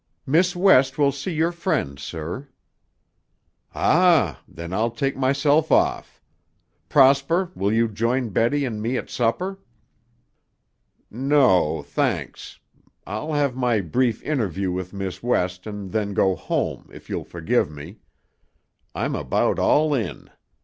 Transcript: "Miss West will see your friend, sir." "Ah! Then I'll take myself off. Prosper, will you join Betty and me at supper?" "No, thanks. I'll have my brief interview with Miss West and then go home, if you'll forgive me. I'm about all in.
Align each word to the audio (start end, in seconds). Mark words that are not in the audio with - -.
"Miss 0.25 0.55
West 0.55 0.97
will 0.97 1.11
see 1.11 1.31
your 1.31 1.51
friend, 1.51 1.99
sir." 1.99 2.47
"Ah! 3.75 4.41
Then 4.47 4.73
I'll 4.73 4.89
take 4.89 5.15
myself 5.15 5.71
off. 5.71 6.19
Prosper, 6.89 7.51
will 7.53 7.71
you 7.71 7.87
join 7.87 8.29
Betty 8.29 8.65
and 8.65 8.81
me 8.81 8.97
at 8.97 9.11
supper?" 9.11 9.59
"No, 11.11 11.83
thanks. 11.83 12.59
I'll 13.05 13.33
have 13.33 13.55
my 13.55 13.79
brief 13.79 14.23
interview 14.23 14.71
with 14.71 14.91
Miss 14.91 15.21
West 15.21 15.67
and 15.67 15.91
then 15.91 16.15
go 16.15 16.33
home, 16.35 16.89
if 16.91 17.07
you'll 17.07 17.23
forgive 17.23 17.69
me. 17.69 17.99
I'm 18.95 19.13
about 19.13 19.59
all 19.59 19.93
in. 19.93 20.31